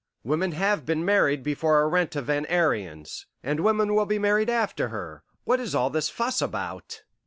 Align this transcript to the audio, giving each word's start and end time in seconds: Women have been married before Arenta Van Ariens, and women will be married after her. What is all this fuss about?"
Women 0.23 0.53
have 0.53 0.83
been 0.83 1.05
married 1.05 1.43
before 1.43 1.83
Arenta 1.87 2.23
Van 2.23 2.47
Ariens, 2.47 3.27
and 3.43 3.59
women 3.59 3.93
will 3.93 4.07
be 4.07 4.17
married 4.17 4.49
after 4.49 4.87
her. 4.87 5.21
What 5.43 5.59
is 5.59 5.75
all 5.75 5.91
this 5.91 6.09
fuss 6.09 6.41
about?" 6.41 7.03